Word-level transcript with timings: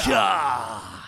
Ka! 0.00 0.99